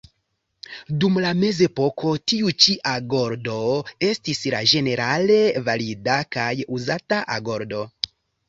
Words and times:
Dum 1.01 1.19
la 1.25 1.33
mezepoko 1.41 2.13
tiu 2.31 2.49
ĉi 2.65 2.75
agordo 2.93 3.59
estis 4.09 4.41
la 4.57 4.63
ĝenerale 4.73 5.39
valida 5.69 6.19
kaj 6.39 6.51
uzata 6.79 7.25
agordo. 7.39 7.87